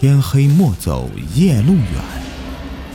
[0.00, 2.04] 天黑莫走夜路远，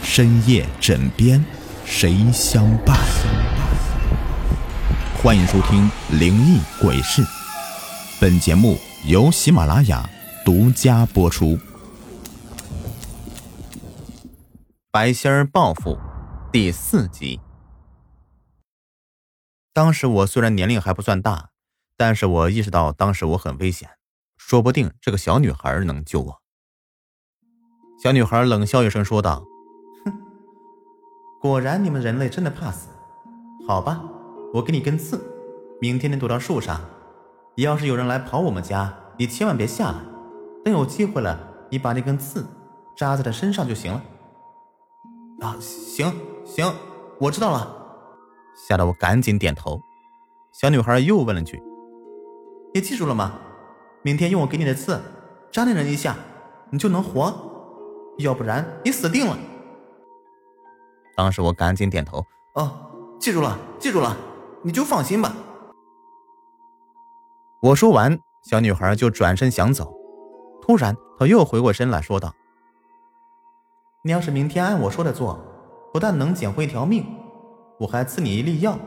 [0.01, 1.43] 深夜枕边
[1.83, 2.97] 谁相伴？
[5.21, 7.21] 欢迎收听《灵异鬼事》，
[8.21, 10.09] 本节目由喜马拉雅
[10.45, 11.59] 独家播出。
[14.89, 15.99] 白仙儿报复
[16.53, 17.41] 第四集。
[19.73, 21.49] 当时我虽然年龄还不算大，
[21.97, 23.89] 但是我意识到当时我很危险，
[24.37, 26.42] 说不定这个小女孩能救我。
[28.03, 29.45] 小女孩冷笑一声说道
[30.03, 30.11] ：“哼，
[31.39, 32.89] 果然你们人类真的怕死。
[33.65, 34.03] 好吧，
[34.53, 35.23] 我给你根刺，
[35.79, 36.81] 明天你躲到树上。
[37.55, 39.99] 要是有人来跑我们家，你千万别下来。
[40.65, 41.39] 等有机会了，
[41.69, 42.45] 你把那根刺
[42.93, 44.03] 扎在他身上就行了。”
[45.39, 46.69] 啊，行行，
[47.21, 47.73] 我知道了。
[48.67, 49.81] 吓得我赶紧点头。
[50.51, 51.63] 小女孩又问了句
[52.75, 53.31] ：“你记住了吗？
[54.01, 54.99] 明天用我给你的刺
[55.49, 56.17] 扎那人一下，
[56.69, 57.52] 你就能活，
[58.17, 59.37] 要不然你死定了。”
[61.15, 62.25] 当时我赶紧点头
[62.55, 62.71] ：“哦，
[63.19, 64.17] 记住了，记住了，
[64.63, 65.35] 你就放心吧。”
[67.61, 69.93] 我说完，小女孩就转身想走，
[70.61, 72.33] 突然她又回过身来说道
[74.03, 75.39] ：“你要是明天按我说的做，
[75.93, 77.05] 不但能捡回一条命。”
[77.79, 78.77] 我还赐你一粒药，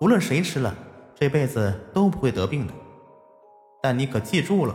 [0.00, 0.74] 无论谁吃了，
[1.14, 2.72] 这辈子都不会得病的。
[3.82, 4.74] 但你可记住了，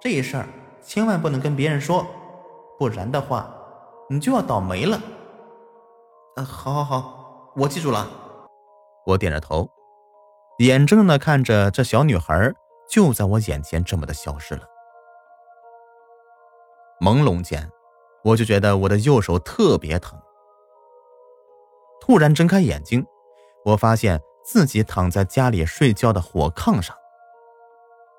[0.00, 0.48] 这事儿
[0.80, 2.06] 千万不能跟别人说，
[2.78, 3.52] 不然的话，
[4.08, 4.96] 你就要倒霉了。
[6.36, 8.08] 啊，好，好，好，我记住了。
[9.04, 9.68] 我点着头，
[10.58, 12.54] 眼睁睁的看着这小女孩
[12.88, 14.62] 就在我眼前这么的消失了。
[17.00, 17.68] 朦胧间，
[18.22, 20.16] 我就觉得我的右手特别疼。
[22.00, 23.04] 突然睁开眼睛，
[23.64, 26.96] 我发现自己躺在家里睡觉的火炕上。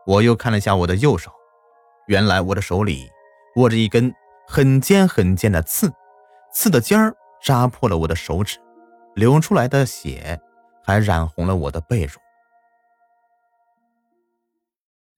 [0.06, 1.32] 我又看了下我的右手，
[2.08, 3.10] 原来我的手里
[3.56, 4.14] 握着一根
[4.52, 5.94] 很尖很尖的刺，
[6.52, 8.58] 刺的尖儿扎破了我的手指，
[9.14, 10.42] 流出来的血
[10.84, 12.16] 还染红了我的被褥。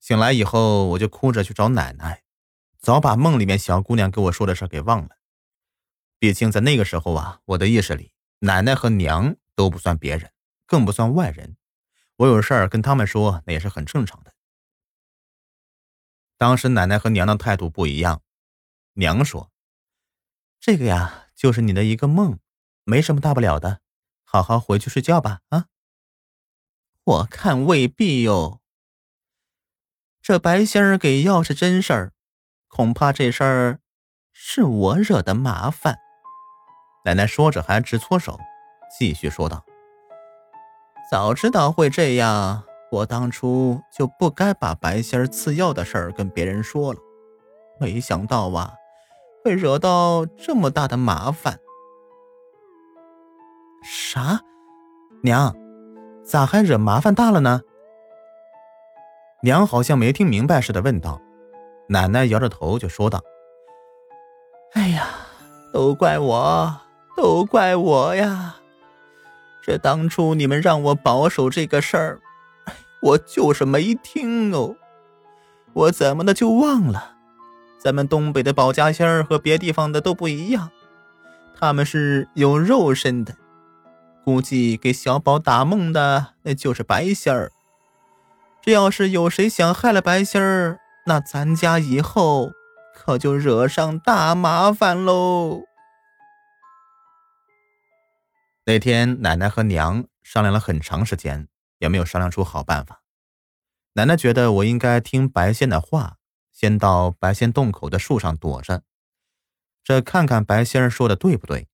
[0.01, 2.23] 醒来以后，我就哭着去找奶奶，
[2.77, 5.11] 早把梦里面小姑娘给我说的事给忘了。
[6.19, 8.11] 毕竟在那个时候啊，我的意识里。
[8.39, 10.29] 奶奶和娘都不算别人，
[10.67, 11.55] 更不算外人。
[12.17, 14.33] 我有事儿跟他们说，那也是很正常的。
[16.37, 18.21] 当时奶奶和娘的态度不一样。
[18.93, 19.51] 娘说
[20.59, 22.39] ：“这个呀，就是你的一个梦，
[22.83, 23.81] 没什么大不了的，
[24.23, 25.65] 好好回去睡觉吧。”啊，
[27.03, 28.59] 我看未必哟。
[30.21, 32.13] 这白仙儿给药是真事儿，
[32.67, 33.79] 恐怕这事儿
[34.31, 35.97] 是我惹的麻烦。
[37.05, 38.39] 奶奶说着，还直搓手，
[38.99, 39.65] 继续说道
[41.09, 46.99] ：“早知道会这样，我当初就不该把白仙儿赐药的事儿跟别人说了。
[47.79, 48.75] 没想到啊，
[49.43, 51.59] 会惹到这么大的麻烦。”
[53.83, 54.41] 啥？
[55.23, 55.55] 娘，
[56.23, 57.61] 咋还惹麻烦大了呢？
[59.43, 61.19] 娘好像没听明白似的问道。
[61.87, 63.21] 奶奶摇着头就说道
[64.73, 65.07] ：“哎呀，
[65.73, 66.77] 都怪我。”
[67.17, 68.55] 都怪我呀！
[69.61, 72.21] 这当初你们让我保守这个事儿，
[73.03, 74.75] 我就是没听哦。
[75.73, 77.10] 我怎么的就忘了？
[77.83, 80.69] 咱们东北的保家仙儿和别地方的都不一样，
[81.59, 83.35] 他们是有肉身的。
[84.23, 87.51] 估计给小宝打梦的那就是白仙儿。
[88.61, 92.51] 这要是有谁想害了白仙儿，那咱家以后
[92.93, 95.63] 可就惹上大麻烦喽。
[98.65, 101.47] 那天，奶奶和娘商量了很长时间，
[101.79, 103.01] 也没有商量出好办法。
[103.93, 106.17] 奶奶觉得我应该听白仙的话，
[106.61, 108.83] 先到白仙洞口的树上躲着，
[109.83, 111.67] 这看看白仙儿说的对不对。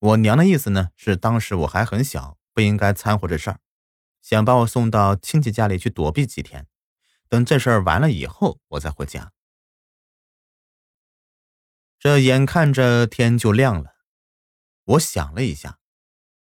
[0.00, 3.60] 我娘的意思呢，是当时我还很小，不应该掺和这事儿，
[4.20, 6.66] 想把我送到亲戚家里去躲避几天，
[7.28, 9.32] 等这事儿完了以后，我再回家。
[12.00, 13.94] 这眼看着天就亮了。
[14.86, 15.78] 我想了一下，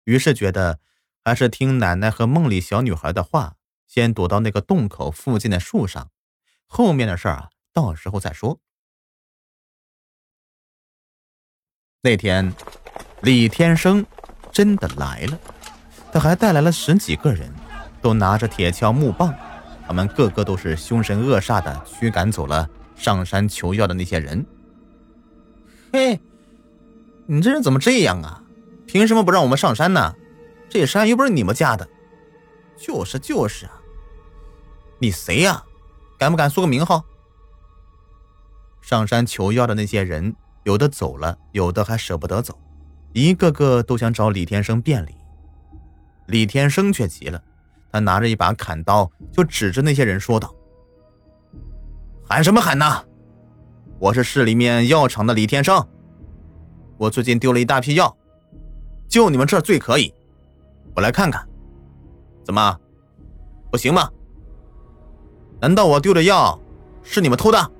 [0.04, 0.78] 于是觉得
[1.24, 3.56] 还是听奶奶和梦里小女孩的话，
[3.88, 6.12] 先躲到那个洞口附近的树上，
[6.72, 8.56] 后面的事儿啊，到时候再说。
[12.00, 12.54] 那天，
[13.22, 14.06] 李天生
[14.52, 15.38] 真的来了，
[16.12, 17.52] 他还带来了十几个人，
[18.00, 19.34] 都拿着铁锹、木棒，
[19.84, 24.46] 他们个个都是凶神恶煞的，驱赶走了上山求药的那些人。
[25.92, 26.20] 嘿。
[27.26, 28.42] 你这人怎么这样啊？
[28.86, 30.14] 凭什么不让我们上山呢？
[30.68, 31.88] 这山又不是你们家的。
[32.76, 33.82] 就是就是啊！
[34.98, 35.64] 你谁呀？
[36.20, 37.02] 敢不敢说个名号？
[38.82, 42.58] 上山求药的那些人，有的走了，有的还舍不得走，
[43.14, 45.14] 一个个都想找李天生辩理。
[46.26, 47.42] 李天生却急了，
[47.90, 50.54] 他拿着一把砍刀，就指着那些人说道
[52.28, 53.02] ：“喊什么喊呐？
[53.98, 55.82] 我是市里面药厂的李天生，
[56.98, 58.14] 我最近丢了一大批药，
[59.08, 60.12] 就你们这最可以，
[60.94, 61.48] 我来看看，
[62.44, 62.78] 怎么，
[63.70, 64.10] 不行吗？
[65.60, 66.58] 难道我丢的药
[67.02, 67.70] 是你们偷的？”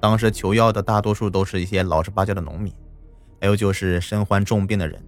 [0.00, 2.72] 当时求药的大多数都是一些老实巴交的农民，
[3.40, 5.00] 还有就是身患重病的人。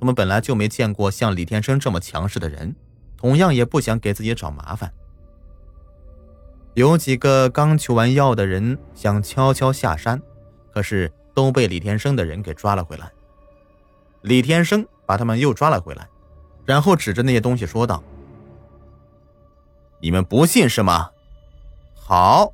[0.00, 2.74] 他们本来就没见过像李天生这么强势的人，
[3.16, 4.90] 同样也不想给自己找麻烦。
[6.74, 10.20] 有几个刚求完药的人想悄悄下山，
[10.72, 13.10] 可是都被李天生的人给抓了回来。
[14.22, 16.08] 李天生把他们又抓了回来，
[16.64, 18.02] 然后指着那些东西说道
[20.00, 21.10] ：“你们不信是吗？
[21.94, 22.52] 好，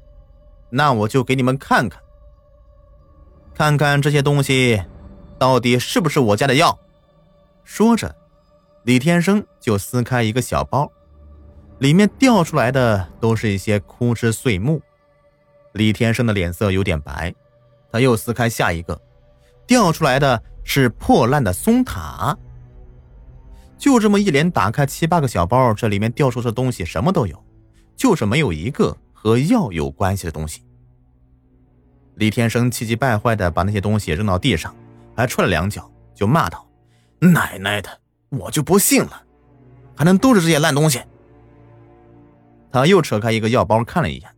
[0.70, 2.02] 那我就给你们看看，
[3.54, 4.82] 看看这些东西
[5.38, 6.78] 到底是不是我家的药。”
[7.64, 8.14] 说着，
[8.84, 10.90] 李天生就撕开一个小包，
[11.78, 14.80] 里面掉出来的都是一些枯枝碎木。
[15.72, 17.34] 李天生的脸色有点白，
[17.90, 19.00] 他又撕开下一个，
[19.66, 22.36] 掉出来的是破烂的松塔。
[23.78, 27.44] 就这么一连打开七八个小包，这里面掉出的东西什么都有，
[27.96, 30.62] 就是没有一个和药有关系的东西。
[32.14, 34.74] 李天生气急败坏的把那些东西扔到地上，
[35.14, 36.66] 还踹了两脚，就骂道。
[37.18, 38.00] 奶奶的，
[38.30, 39.22] 我就不信了，
[39.94, 41.02] 还能都是这些烂东西。
[42.72, 44.30] 他又扯开一个药包看了一眼，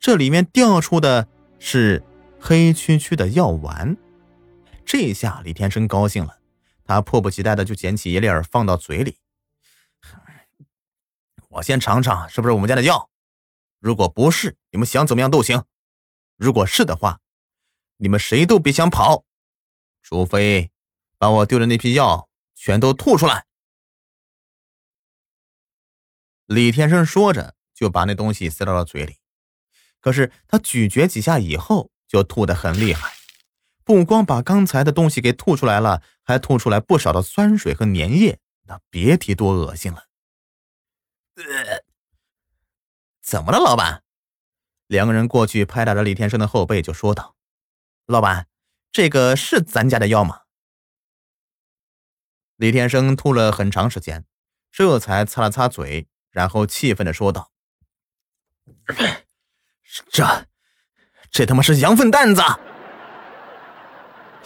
[0.00, 1.26] 这里面掉出的
[1.58, 2.02] 是
[2.40, 3.96] 黑黢黢的药丸。
[4.84, 6.36] 这下李天生高兴了，
[6.88, 9.18] 他迫不及待的就捡起一粒儿放到嘴里。
[11.50, 13.10] 我先尝尝是不是我们家的药，
[13.78, 15.64] 如果不是，你们想怎么样都行；
[16.36, 17.20] 如果是的话，
[17.98, 19.26] 你们谁都别想跑，
[20.02, 20.72] 除非。
[21.20, 23.46] 把我丢的那批药全都吐出来！
[26.46, 29.16] 李天生说着，就把那东西塞到了嘴里。
[29.98, 33.12] 可是他咀嚼几下以后，就吐得很厉害，
[33.88, 40.04] 不光把刚才的东西给吐出来了，还吐出来不少的酸水和粘液，那别提多恶心了。
[41.36, 41.82] 呃，
[43.22, 44.02] 怎么了，老板？
[44.88, 47.34] 两个人过去拍打着李天生的后背，就说道
[48.04, 48.46] ：“老板，
[48.92, 50.42] 这个是咱家的药吗？”
[52.56, 54.26] 李天生吐了很长时间，
[54.70, 57.50] 这才擦了擦嘴，然后气愤的说道
[60.12, 60.46] ：“这，
[61.30, 62.42] 这他妈是羊粪蛋子！”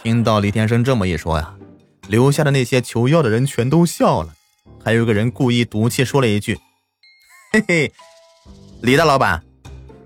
[0.03, 1.53] 听到李天生这么一说呀，
[2.09, 4.33] 留下的那些求药的人全都笑了，
[4.83, 6.59] 还有个人故意赌气说了一句
[7.53, 7.93] ：“嘿嘿，
[8.81, 9.41] 李大老板，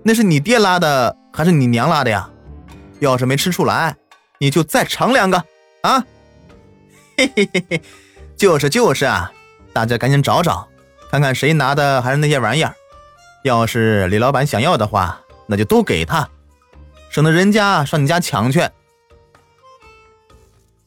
[0.04, 2.30] 那是你爹拉的还是你娘拉的呀？
[3.00, 3.96] 要是没吃出来，
[4.38, 5.44] 你就再尝两个
[5.82, 5.98] 啊！”
[7.18, 7.82] 嘿嘿嘿嘿，
[8.36, 9.32] 就是就是啊！
[9.72, 10.68] 大家赶紧找找，
[11.10, 12.72] 看看谁拿的还是那些玩意儿。
[13.42, 16.28] 要是李老板想要的话，那就都给他，
[17.10, 18.62] 省得人家上你家抢去。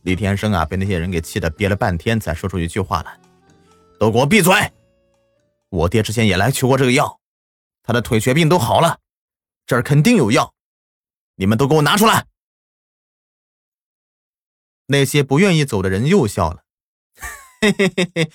[0.04, 3.20] 李天生啊，被那些人给气得憋了半天，才说出一句话来
[4.00, 4.54] ：“都给我闭嘴！
[5.70, 7.20] 我爹之前也来求过这个药，
[7.84, 9.00] 他的腿瘸病都好了，
[9.66, 10.54] 这儿肯定有药，
[11.36, 12.26] 你们都给我拿出来！”
[14.88, 16.64] 那些不愿意走的人又笑了，
[17.62, 18.32] 嘿嘿嘿嘿，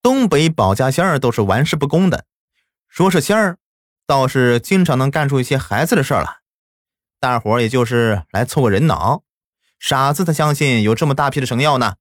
[0.00, 2.24] 东北保家仙儿都是玩世不恭的，
[2.88, 3.58] 说是仙儿，
[4.06, 6.38] 倒是经常能干出一些孩子的事儿来。
[7.20, 9.24] 大伙儿也就是来凑个人脑，
[9.78, 11.96] 傻子才相信有这么大批的神药呢。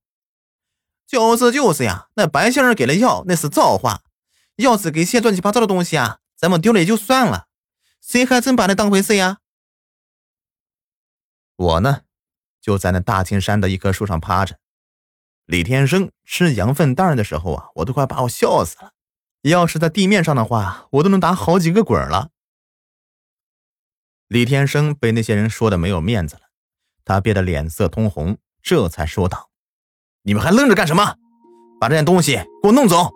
[1.06, 4.02] 就是就是呀，那白仙儿给了药，那是造化。
[4.56, 7.48] 要是给些乱七八糟的东西啊，咱们丢了也就算了，
[8.02, 9.40] 谁还真把那当回事呀？
[11.56, 12.02] 我呢？
[12.62, 14.58] 就在那大青山的一棵树上趴着，
[15.46, 18.94] 李天生吃羊粪蛋的时候啊，我都快把我笑死了。
[19.42, 22.30] 要是在地面上的话，我都能打好几个滚了。
[24.28, 26.43] 李天生被那些人说的没有面子了，
[27.06, 29.50] 他憋得脸色通红，这才说道
[30.24, 31.16] ：“你们还愣着干什么？
[31.80, 33.12] 把这件东西给我弄走，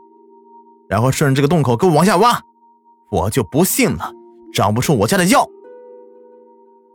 [0.89, 2.41] 然后顺着这个洞口给我往下挖。
[3.11, 4.11] 我就不信了，
[4.53, 5.47] 找不出我家的药。”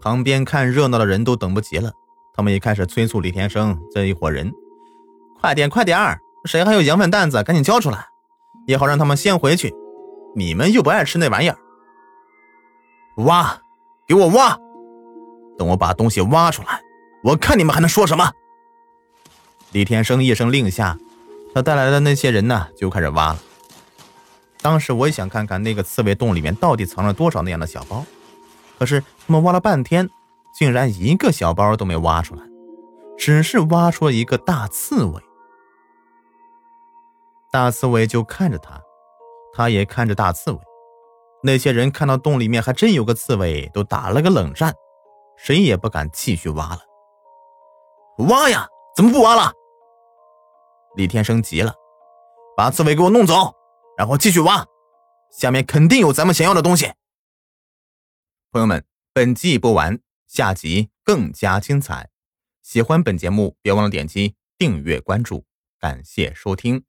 [0.00, 1.92] 旁边看热闹的人都等不及了。
[2.34, 4.50] 他们也开始催促李天生这一伙人，
[5.38, 8.06] 快点快点儿，谁还有羊粪蛋子，赶紧交出来，
[8.66, 9.74] 也好让他们先回去。
[10.34, 11.58] 你们又不爱吃那玩意儿，
[13.16, 13.60] 挖，
[14.08, 14.58] 给我挖！
[15.58, 16.80] 等我把东西挖出来，
[17.22, 18.32] 我看你们还能说什么？
[19.72, 20.98] 李天生一声令下，
[21.54, 23.38] 他带来的那些人呢，就开始挖了。
[24.60, 28.04] 当时我也想看看那个刺猬洞里面到底藏了多少那样的小包，
[28.78, 30.08] 可是他们挖了半天，
[30.54, 32.42] 竟然一个小包都没挖出来，
[33.18, 35.20] 只是挖出了一个大刺猬。
[37.50, 38.80] 大刺猬就看着他，
[39.54, 40.58] 他也看着大刺猬。
[41.42, 44.72] 那些人看到洞里面还真有个刺猬，都打了个冷战，
[45.44, 46.78] 谁也不敢继续挖了。
[48.28, 49.52] 挖呀，怎么不挖了？
[50.94, 51.74] 李天生急了，
[52.56, 53.52] 把刺猬给我弄走，
[53.98, 54.64] 然后继续挖，
[55.32, 56.92] 下面肯定有咱们想要的东西。
[58.52, 62.10] 朋友们，本集已播完，下集更加精彩。
[62.62, 65.44] 喜欢本节目，别忘了点击订阅关注，
[65.80, 66.84] 感谢收听。